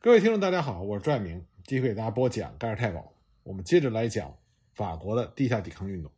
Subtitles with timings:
[0.00, 3.00] 各位听众，大家好，我是拽明，继续给大家播讲《盖尔太保》。
[3.42, 4.32] 我们接着来讲
[4.72, 6.12] 法国的地下抵抗运动。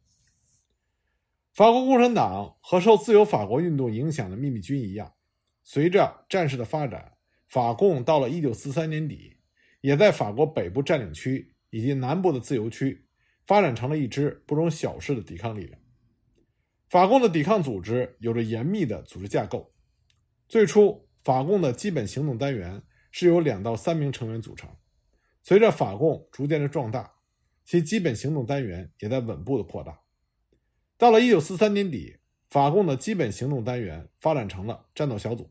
[1.55, 5.11] 法国共产党和受自由法国运动影响的秘密军一样，
[5.65, 7.15] 随着战事的发展，
[7.49, 9.39] 法共到了1943年底，
[9.81, 13.07] 也在法国北部占领区以及南部的自由区
[13.47, 15.81] 发展成了一支不容小视的抵抗力量。
[16.91, 19.73] 法共的抵抗组织有着严密的组织架构。
[20.49, 22.83] 最初，法共的基本行动单元。
[23.11, 24.71] 是由两到三名成员组成。
[25.43, 27.13] 随着法共逐渐的壮大，
[27.65, 30.01] 其基本行动单元也在稳步的扩大。
[30.99, 32.19] 到了一九四三年底，
[32.51, 35.51] 法共的基本行动单元发展成了战斗小组，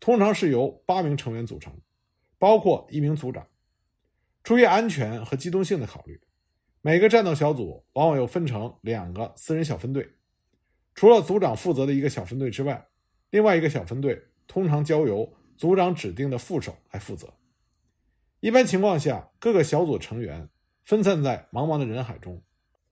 [0.00, 1.72] 通常是由八名成员组成，
[2.38, 3.46] 包括一名组长。
[4.42, 6.20] 出于安全和机动性的考虑，
[6.82, 10.10] 每个战斗小组往往又分成两个私人小分队。
[10.94, 12.88] 除了组长负责的一个小分队之外，
[13.30, 15.32] 另外一个小分队通常交由。
[15.56, 17.32] 组长指定的副手来负责。
[18.40, 20.50] 一般情况下，各个小组成员
[20.84, 22.42] 分散在茫茫的人海中，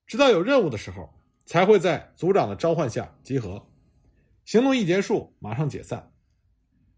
[0.06, 1.12] 直到有任务的时候，
[1.44, 3.68] 才会在组长的召唤下集合。
[4.44, 6.12] 行动一结束，马上解散。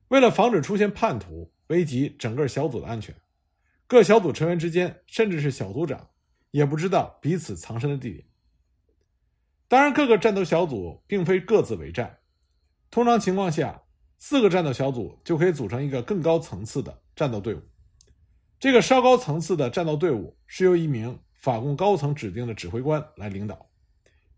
[0.09, 3.15] 为了防止出现叛徒，危及整个小组的安全，
[3.87, 6.11] 各小组成员之间，甚至是小组长，
[6.53, 8.25] 也不知道彼此藏身的地点。
[9.67, 12.21] 当然，各个战斗小组并非各自为战，
[12.91, 13.81] 通常情况下。
[14.27, 17.61] 四个战斗小组就可以组成一个更高层次的战斗队伍。
[18.59, 23.69] 这个稍高层次的战斗队伍是由一名法共高层指定的指挥官来领导，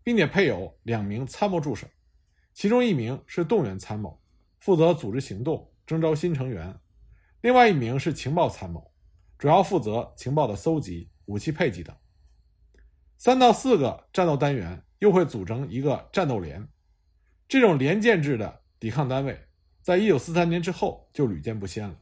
[0.03, 1.87] 并且配有两名参谋助手，
[2.53, 4.21] 其中一名是动员参谋，
[4.59, 6.69] 负责组织行动、征召新成员；
[7.39, 8.91] 另外一名是情报参谋，
[9.37, 11.95] 主要负责情报的搜集、武器配给等。
[13.17, 16.67] 三到四个战斗单元又会组成一个战斗连，
[17.47, 19.46] 这种连建制的抵抗单位。
[19.87, 21.97] 在一九四三年之后就屡见不鲜了。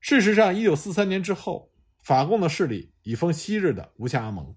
[0.00, 1.70] 事实上，一九四三年之后，
[2.02, 4.56] 法共的势力已封昔日的无下阿蒙。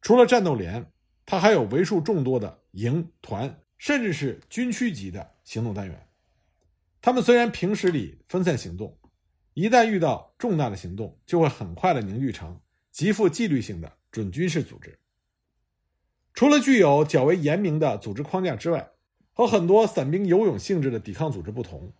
[0.00, 0.92] 除了战斗连，
[1.26, 6.06] 他还有为数众多的营、团，甚至是军区级的行动单元。
[7.00, 8.96] 他们虽然平时里分散行动，
[9.54, 12.60] 一旦遇到重大的行动，就会很快的凝聚成
[12.92, 14.96] 极富纪律性的准军事组织。
[16.34, 18.90] 除了具有较为严明的组织框架之外，
[19.32, 21.92] 和很多散兵游勇性质的抵抗组织不同，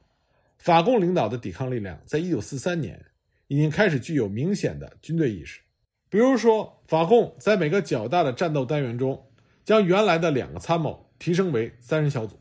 [0.59, 3.06] 法共领导的抵抗力量在1943年
[3.48, 5.60] 已经开始具有明显的军队意识。
[6.09, 9.31] 比如说，法共在每个较大的战斗单元中，
[9.65, 12.38] 将原来的两个参谋提升为三人小组，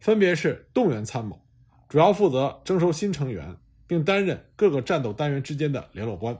[0.00, 1.38] 分别是动员参谋，
[1.88, 3.54] 主要负责征收新成员，
[3.86, 6.34] 并担任各个战斗单元之间的联络官；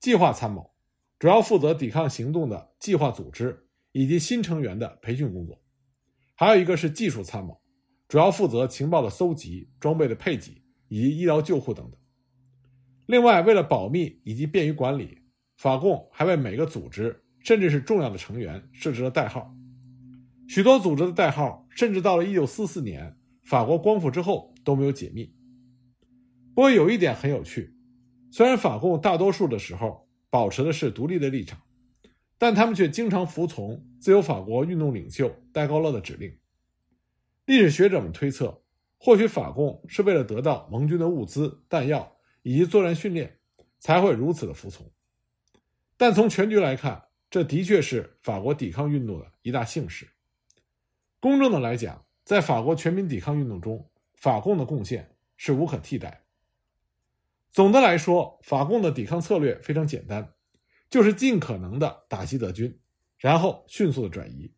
[0.00, 0.70] 计划参谋，
[1.18, 5.60] 主要负责抵抗行动的计划组织以及新成员的培训工作。
[6.36, 7.58] 还有一个是技术参谋，
[8.08, 11.98] 主要负责情报的搜集、装备的配给以及医疗救护等等。
[13.06, 15.18] 另外，为了保密以及便于管理，
[15.56, 19.50] 法共还为每个组织甚至是重要的成员设置了代号。
[20.46, 25.34] 许多组织的代号甚至到了1944年法国光复之后都没有解密。
[26.54, 27.74] 不过有一点很有趣，
[28.30, 31.58] 虽然法共大多数的时候保持的是独立的立场。
[32.38, 36.38] 但他们却经常服从自由法国运动领袖戴高乐的指令。
[37.46, 38.62] 历史学者们推测，
[38.98, 43.38] 或许法共是为了得到盟军的物资、弹药以及作战训练，
[43.78, 44.90] 才会如此的服从。
[45.96, 50.08] 但从全局来看，这的确是法国抵抗运动的一大幸事。
[51.20, 56.24] 公正的来讲，在法国全民抵抗运动中，法共的贡献是无可替代。
[57.50, 60.34] 总的来说，法共的抵抗策略非常简单。
[60.88, 62.78] 就是尽可能的打击德军，
[63.18, 64.52] 然后迅速的转移。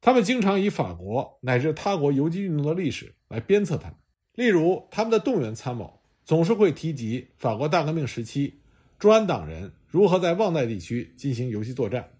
[0.00, 3.96] 他们经常以法国乃至他国游击运动的历史来鞭策他们。
[4.34, 8.60] 例如，他们的动员参谋总是会提及法国大革命时期
[8.96, 12.10] 朱安党人如何在旺代地区进行游击作战，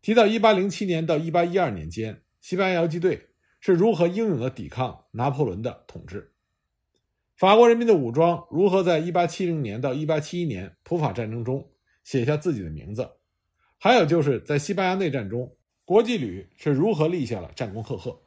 [0.00, 3.28] 提到1807年到1812年间西班牙游击队
[3.60, 6.32] 是如何英勇的抵抗拿破仑的统治，
[7.36, 11.68] 法国人民的武装如何在1870年到1871年普法战争中。
[12.06, 13.10] 写下自己的名字，
[13.78, 18.22] 还有就是在西班牙内战中，国际旅是如何立下了战功赫赫。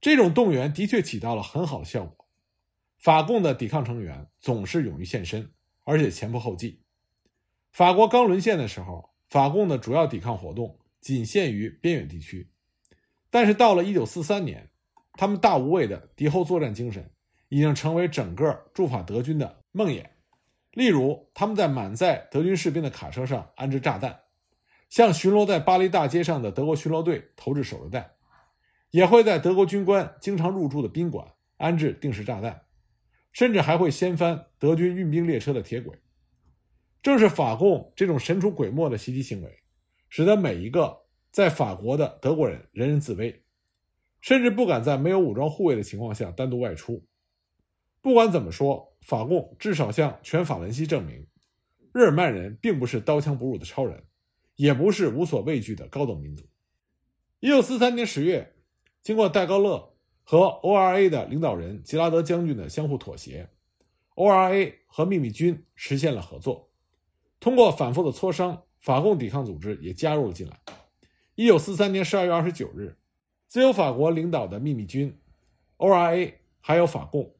[0.00, 2.24] 这种动员的确起到了很好的效果，
[2.96, 5.50] 法共的抵抗成员总是勇于献身，
[5.82, 6.80] 而且前仆后继。
[7.72, 12.48] 法国刚沦陷的时候，法共的主要抵抗活动仅限于边远地区，
[13.30, 14.70] 但是到了1943年，
[15.14, 17.10] 他们大无畏的敌后作战精神
[17.48, 20.06] 已经成为整个驻法德军的梦魇。
[20.72, 24.20] 例如，他们在满载德军士兵的卡车上安置炸弹，
[24.88, 28.12] 向巡逻在巴黎大街上的德国巡逻队投掷手榴弹，
[28.90, 31.26] 也会在德国军官经常入住的宾馆
[31.56, 32.62] 安置定时炸弹，
[33.32, 35.98] 甚至还会掀翻德军运兵列车的铁轨。
[37.02, 39.62] 正是法共这种神出鬼没的袭击行为，
[40.08, 41.00] 使得每一个
[41.32, 43.42] 在法国的德国人人人自危，
[44.20, 47.04] 甚至不敢在没有武装护卫的情况下单独外出。
[48.02, 51.26] 不管怎么说，法共至少向全法兰西证明，
[51.92, 54.04] 日耳曼人并不是刀枪不入的超人，
[54.56, 56.44] 也不是无所畏惧的高等民族。
[57.40, 58.54] 一九四三年十月，
[59.02, 63.48] 经过戴高乐和 O.R.A 的领导人吉拉德将军的相互妥协
[64.14, 66.70] ，O.R.A 和秘密军实现了合作。
[67.40, 70.60] 通过反复的磋商，法共抵抗组织也加入了进来。
[71.34, 72.98] 一九四三年十二月二十九日，
[73.48, 75.18] 自由法国领导的秘密军、
[75.78, 77.34] O.R.A 还有法共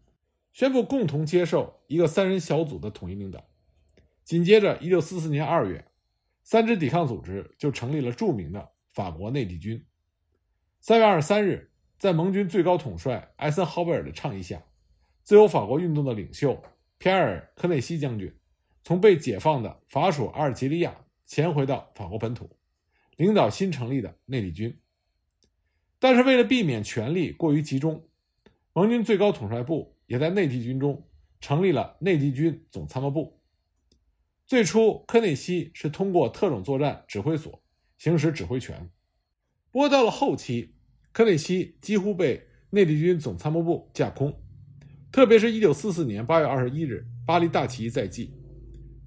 [0.53, 3.47] 宣布共同接受一个三人小组的统一领导。
[4.25, 5.91] 紧接着，一九四四年二月，
[6.43, 9.85] 三支抵抗组织就成立了著名的法国内地军。
[10.81, 14.63] 三月二十三日，在盟军最高统帅艾森豪威尔的倡议下，
[15.23, 16.63] 自由法国运动的领袖
[16.99, 18.35] 皮埃尔·科内西将军
[18.83, 20.97] 从被解放的法属阿尔及利亚
[21.27, 22.51] 潜回到法国本土，
[23.17, 24.81] 领导新成立的内地军。
[25.99, 28.09] 但是，为了避免权力过于集中，
[28.73, 31.01] 盟军最高统帅部也在内地军中
[31.41, 33.41] 成立了内地军总参谋部。
[34.45, 37.63] 最初，科内西是通过特种作战指挥所
[37.97, 38.91] 行使指挥权。
[39.71, 40.75] 不过到了后期，
[41.13, 44.37] 科内西几乎被内地军总参谋部架空，
[45.13, 48.35] 特别是一九四四年八月二十一日巴黎大起义在即，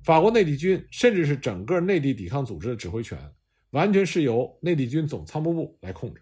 [0.06, 3.20] 法国内地军甚至是整个内地抵抗组织的指挥权，
[3.72, 6.22] 完全是由内地军总参谋部来控制。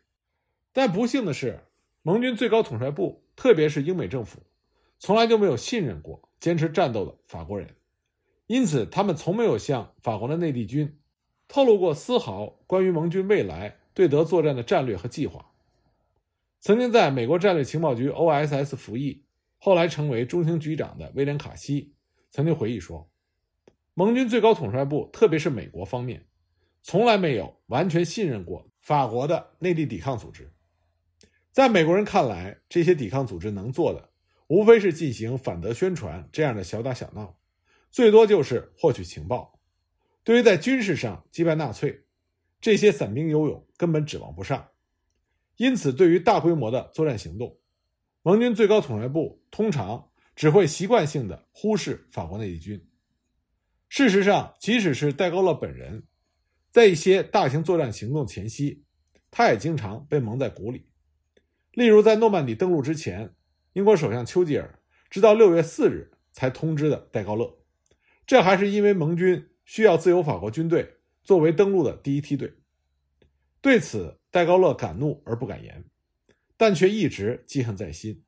[0.74, 1.60] 但不幸的是，
[2.02, 4.42] 盟军最高统帅部，特别是英美政府，
[5.02, 7.76] 从来就没有信任过坚持战斗的法国人，
[8.48, 10.98] 因此他们从没有向法国的内地军
[11.50, 13.80] 透露过丝毫关于盟军未来。
[13.94, 15.52] 对德作战的战略和计划，
[16.62, 19.26] 曾经在美国战略情报局 （OSS） 服役，
[19.58, 21.94] 后来成为中情局长的威廉·卡西
[22.30, 23.12] 曾经回忆说
[23.94, 26.26] ：“盟军最高统帅部，特别是美国方面，
[26.84, 30.50] 从来没有完全信任过法国的内地抵抗组织。
[31.52, 34.11] 在美国人看来，这些抵抗组织能做的，
[34.52, 37.40] 无非是进行反德宣传这样的小打小闹，
[37.90, 39.58] 最多就是获取情报。
[40.26, 42.04] 对于在军事上击败纳粹。”
[42.60, 44.68] 这些散兵游勇根本指望不上，
[45.56, 47.58] 因此，对于大规模的作战行动，
[48.22, 52.88] 盟军最高统帅部通常只会习惯性的忽视法国内地军。
[53.90, 56.04] 事实上，即使是戴高乐本人，
[56.70, 58.84] 在一些大型作战行动前夕，
[59.32, 60.92] 他也经常被蒙在鼓里。
[61.72, 63.34] 例如，在诺曼底登陆之前，
[63.74, 64.80] 英国首相丘吉尔
[65.10, 67.58] 直到六月四日才通知的戴高乐，
[68.26, 70.98] 这还是因为盟军需要自由法国军队。
[71.24, 72.52] 作为登陆的第一梯队，
[73.62, 75.86] 对此戴高乐敢怒而不敢言，
[76.58, 78.24] 但却一直记恨在心。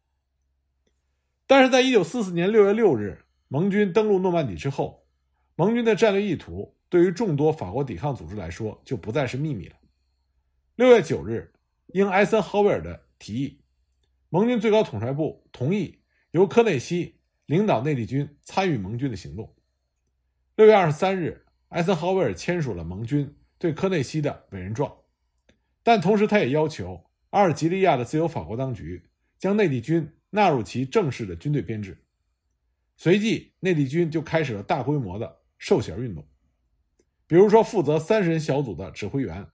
[1.48, 5.08] 但是在一九四四年六月六日盟军登陆诺曼底之后，
[5.56, 9.76] 盟军的战略意图对于众多法国抵抗组织来说就不再是秘密了。
[10.76, 11.52] 六月九日，
[11.88, 13.63] 应艾森豪威尔的提议，
[14.34, 16.02] 盟军最高统帅部同意
[16.32, 19.56] 由科内西领导内地军参与盟军的行动。
[20.56, 21.46] 六月二十三日。
[21.70, 24.96] 艾森豪威尔签署了盟军对科内西的委任状，
[25.82, 29.10] 但同时他也要求阿尔及利亚的自由法国当局
[29.40, 32.06] 将内地军纳入其正式的军队编制。
[32.96, 36.28] 随即，内地军就开始了大规模的授衔运动，
[37.28, 39.48] 比如说，负责三十人小组的指挥员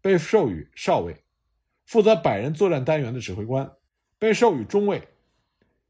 [0.00, 1.24] 被授予少尉，
[1.84, 3.68] 负责百人作战单元的指挥官
[4.18, 5.08] 被授予中尉，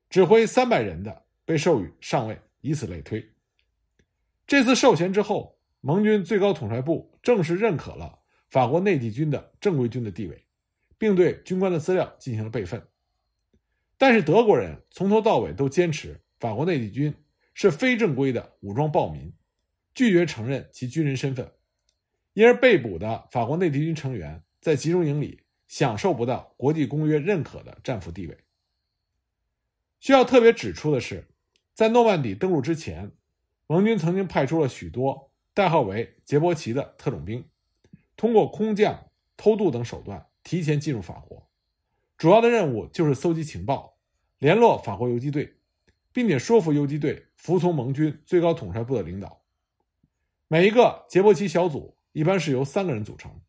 [0.09, 3.30] 指挥三百人的被授予上尉，以此类推。
[4.47, 5.54] 这次授衔之后。
[5.83, 8.18] 盟军最高统帅部正式认可了
[8.49, 10.45] 法国内地军的正规军的地位，
[10.99, 12.85] 并对军官的资料进行了备份。
[13.97, 17.14] 但是德国人从头到尾都坚持法国内地军
[17.54, 19.33] 是非正规的武装暴民，
[19.95, 21.52] 拒绝承认其军人身份，
[22.33, 28.38] 因而被捕的法国内地军成员在集中营里享受不到国际公约认可的战俘地位。
[30.00, 31.28] 需要特别指出的是，
[31.75, 33.12] 在诺曼底登陆之前，
[33.66, 35.30] 盟军曾经派出了许多。
[35.54, 37.49] 代号为杰波奇的特种兵，
[38.14, 39.08] 通过空降、
[39.38, 41.49] 偷渡等手段提前进入法国，
[42.18, 43.96] 主要的任务就是搜集情报、
[44.37, 45.56] 联络法国游击队，
[46.12, 49.42] 并且说服游击队服从盟军最高统帅部的领导。
[50.46, 53.40] 每一个杰波奇小组一般是由三个人组成：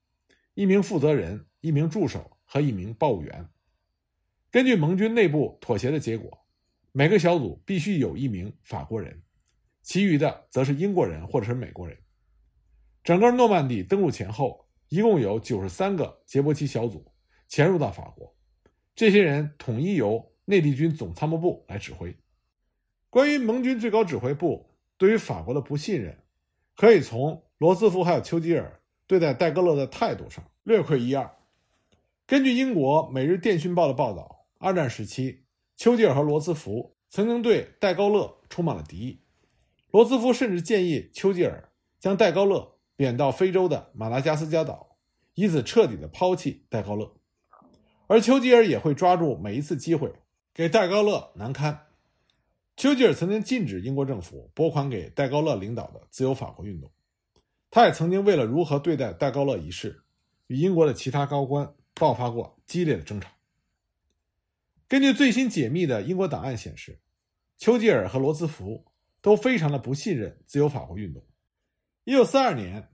[0.58, 3.48] 一名负责人、一名助手和一名报务员。
[4.50, 6.36] 根据盟军内部妥协的结果，
[6.92, 9.22] 每个小组必须有一名法国人。
[9.84, 11.96] 其余的则是英国人或者是美国人。
[13.04, 17.06] 整个诺曼底登陆前后，一共有九十三个杰波奇小组
[17.48, 18.36] 潜入到法国，
[18.96, 22.18] 这些人统一由内地军总参谋部来指挥。
[23.12, 26.18] 关于盟军最高指挥部对于法国的不信任，
[26.76, 31.32] 可以从罗斯福还有丘吉尔对待戴高乐的态度上略窥一二。
[32.26, 35.44] 根据英国《每日电讯报》的报道，二战时期，
[35.78, 39.22] 丘吉尔和罗斯福曾经对戴高乐充满了敌意。
[39.92, 44.98] 罗斯福甚至建议丘吉尔将戴高乐贬到非洲的马达加斯加岛，
[45.36, 47.16] 以此彻底的抛弃戴高乐。
[48.08, 50.12] 而丘吉尔也会抓住每一次机会
[50.54, 51.88] 给戴高乐难堪。
[52.76, 56.92] 丘吉尔曾经禁止英国政府拨款给戴高乐领导的自由法国运动。
[57.70, 60.04] 他也曾经为了如何对待戴高乐一事，
[60.48, 63.30] 与英国的其他高官爆发过激烈的争吵。
[64.88, 67.00] 根据最新解密的英国档案显示，
[67.58, 68.86] 丘吉尔和罗斯福
[69.22, 71.24] 都非常的不信任自由法国运动。
[72.04, 72.90] 一九四二年，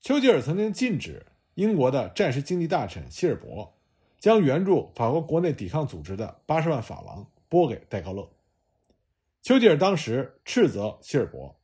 [0.00, 3.74] 丘吉尔曾经禁止英国的战时经济大臣希尔伯。
[4.20, 8.28] 将援助法国国内抵抗组织的八十万法郎拨给戴高乐。
[9.42, 11.57] 丘吉尔当时斥责希尔伯，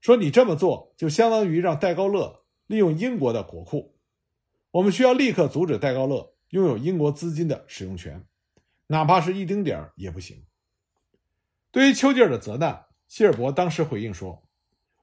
[0.00, 3.98] 说：“你这么做就相当于让戴高乐利用英国的国库。
[4.70, 8.24] 我们需要立刻阻止戴高乐拥有英国资金的使用权，
[8.86, 10.44] 哪怕是一丁点儿也不行。”
[11.70, 14.48] 对于丘吉尔的责难，希尔伯当时回应说：“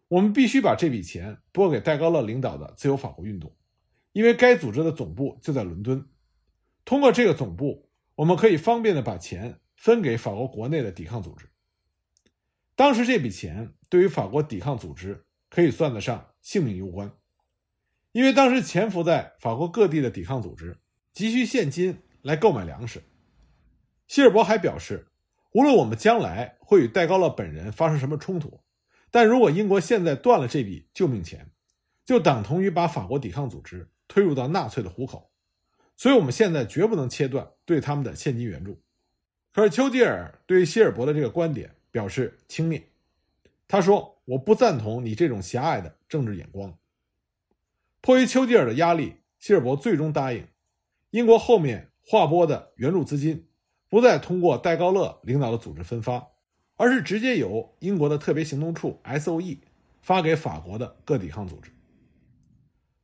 [0.10, 3.56] 我们必须把这笔钱拨给戴高乐领导的自由法国运动，
[4.12, 6.06] 因为该组织的总部就在伦敦。”
[6.84, 11.50] 通过这个总部，我们可以方便的把钱分给法国国内的抵抗组织。
[12.76, 17.12] 当时这笔钱对于法国抵抗组织可以算得上性命攸关，
[18.12, 20.78] 因为当时潜伏在法国各地的抵抗组织
[21.14, 23.02] 急需现金来购买粮食。
[24.08, 25.08] 希尔伯还表示，
[25.54, 28.62] 无论我们将来会与戴高乐本人发生什么冲突，
[29.12, 31.52] 但如果英国现在断了这笔救命钱，
[32.06, 35.32] 就等同于把法国抵抗组织推入到纳粹的虎口。
[35.96, 38.80] 所以，我们现在绝不能切断对他们的现金援助。
[39.52, 42.84] 可是，丘吉尔对于希尔伯的这个观点表示轻蔑。
[43.68, 46.78] 他说：“我不赞同你这种狭隘的政治眼光。”
[48.02, 50.48] 迫于丘吉尔的压力，希尔伯最终答应，
[51.10, 53.48] 英国后面划拨的援助资金
[53.90, 56.28] 不再通过戴高乐领导的组织分发，
[56.76, 59.62] 而是直接由英国的特别行动处 S.O.E
[60.02, 61.72] 发给法国的各抵抗组织。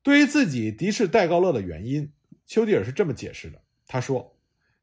[0.01, 2.11] 对于自己敌视戴高乐的原因。
[2.45, 4.37] 丘吉尔是这么解释的：“他说，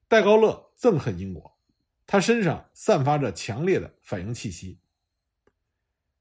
[0.09, 1.59] 戴高乐憎恨英国，
[2.07, 4.80] 他身上散发着强烈的反英气息。”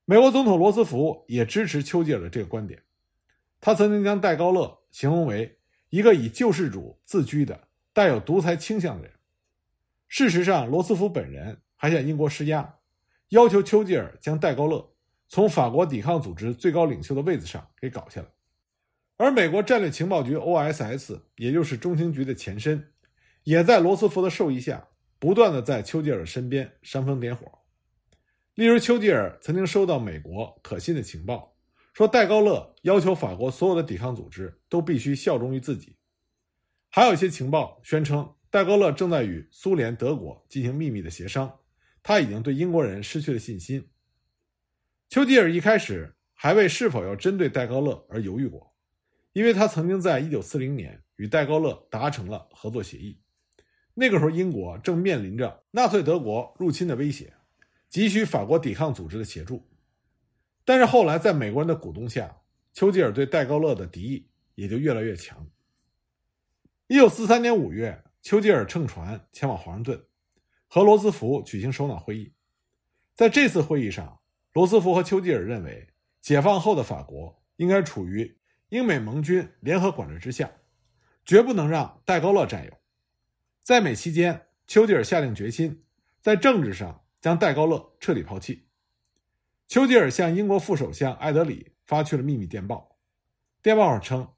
[0.09, 2.81] 美国总统罗斯福也支持丘吉尔的这个观点。
[3.61, 5.59] 他曾经将戴高乐形容为
[5.91, 9.13] 一个以救世主自居的、带有独裁倾向的人。
[10.07, 12.77] 事实上，罗斯福本人还向英国施压，
[13.27, 14.95] 要求丘吉尔将戴高乐
[15.27, 18.27] 从法国抵抗组织最高领袖的位子上给搞下来。
[19.17, 22.83] 而美国战略情报局 （OSS） 也就是中情局的前身，
[23.43, 24.87] 也在罗斯福的授意下，
[25.19, 27.58] 不断的在丘吉尔身边煽风点火。
[28.59, 31.55] 例如，丘吉尔曾经收到美国可信的情报，
[31.93, 35.95] 说戴高乐要求法国所有的抵抗组织都必须效忠于自己；
[36.89, 41.57] 还有一些情报宣称，戴高乐正在与苏联、德国进行秘密的协商，
[42.03, 43.87] 他已经对英国人失去了信心。
[45.07, 48.75] 丘吉尔一开始还为是否要针对戴高乐而犹豫过。
[49.31, 53.21] 因为他曾经在1940年与戴高乐达成了合作协议，
[53.93, 57.33] 那个时候英国正面临着纳粹德国入侵的威胁，
[57.89, 59.67] 急需法国抵抗组织的协助。
[60.63, 62.41] 但是后来在美国人的鼓动下，
[62.71, 65.47] 丘吉尔对戴高乐的敌意也就越来越强。
[66.87, 70.05] 1943年5月，丘吉尔乘船前往华盛顿，
[70.67, 72.31] 和罗斯福举行首脑会议。
[73.15, 74.19] 在这次会议上，
[74.53, 75.89] 罗斯福和丘吉尔认为，
[76.21, 78.37] 解放后的法国应该处于。
[78.69, 80.51] 英美盟军联合管制之下，
[81.25, 82.71] 绝不能让戴高乐占有。
[83.63, 85.83] 在美期间，丘吉尔下定决心，
[86.21, 88.67] 在政治上将戴高乐彻底抛弃。
[89.67, 92.97] 丘吉尔向英国副首相艾德里发去了秘密电报，
[93.61, 94.33] 电报上称，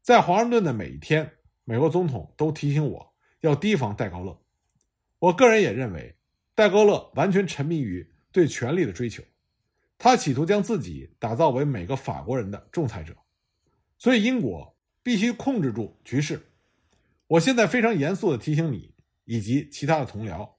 [0.00, 4.40] 在华盛顿的每一天，美国总统都提醒我要提防戴高乐。
[5.18, 6.16] 我个人也认为，
[6.54, 9.22] 戴高乐完全沉迷于对权力的追求，
[9.98, 13.16] 他企图将自己打造为每个法国人的仲裁者。
[13.98, 16.52] 所以，英国必须控制住局势。
[17.26, 20.55] 我现在非常严肃地提醒你以及其他的同僚，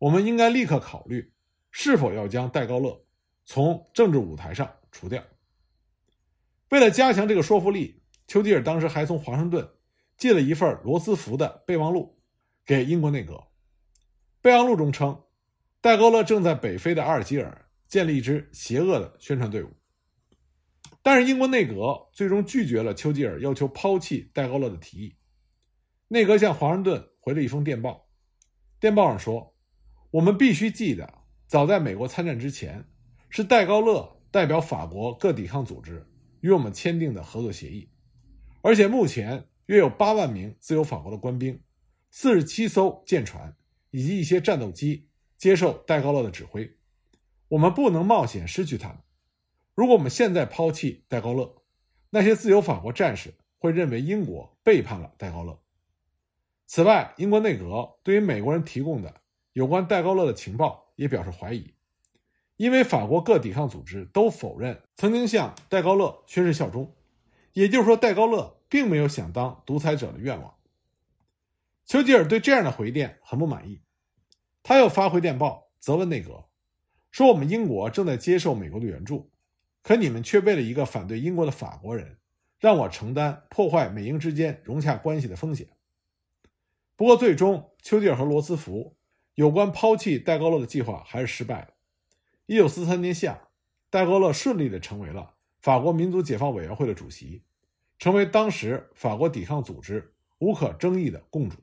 [0.00, 1.30] 我们应该立刻考虑
[1.70, 3.04] 是否要将戴高乐
[3.44, 5.22] 从政治舞台上除掉。
[6.70, 9.68] 为了加强这个说服力，丘吉尔当时还从华盛顿
[10.16, 12.18] 寄了一份罗斯福的备忘录
[12.64, 13.42] 给英国内阁。
[14.40, 15.22] 备忘录中称，
[15.82, 19.70] 戴高乐正在北非的阿尔及尔建立一支邪恶的宣传队伍。
[21.02, 25.14] 但是英国内阁最终拒绝了丘吉尔要求抛弃戴高乐的提议。
[26.08, 28.08] 内阁向华盛顿回了一封电报，
[28.80, 29.54] 电报上说
[30.12, 32.84] ：“我们必须记得，早在美国参战之前，
[33.28, 36.04] 是戴高乐代表法国各抵抗组织
[36.40, 37.88] 与我们签订的合作协议，
[38.60, 41.62] 而且目前约有八万名自由法国的官兵，
[42.10, 43.54] 四十七艘舰船
[43.92, 46.76] 以及一些战斗机接受戴高乐的指挥。
[47.46, 48.98] 我们不能冒险失去他们。
[49.76, 51.62] 如果我们现在抛弃戴高乐，
[52.10, 55.62] 那些自由法国战士会认为英国背叛了戴高乐。
[56.66, 59.20] 此外，英国内阁对于美国人提供的
[59.52, 61.74] 有关戴高乐的情报也表示怀疑，
[62.56, 66.94] 因为法国各抵抗组织都否认曾经向戴高乐宣誓效忠，
[67.52, 70.54] 也就是说，戴高乐并没有想当独裁者的愿望。
[71.84, 73.80] 丘吉尔对这样的回电很不满意，
[74.62, 76.44] 他又发回电报责问内阁，
[77.10, 79.28] 说我们英国正在接受美国的援助，
[79.82, 82.18] 可你们却为了一个反对英国的法国人，
[82.60, 85.66] 让我承担破坏美英之间融洽关系的风险。
[86.94, 88.94] 不过，最终丘吉尔和罗斯福
[89.40, 91.68] 有关抛弃戴高乐的计划还是失败了。
[92.44, 93.48] 一九四三年夏，
[93.88, 95.32] 戴高乐顺利地成为了
[95.62, 97.42] 法国民族解放委员会的主席，
[97.98, 101.56] 成为当时法国抵抗组织无可争议的共主。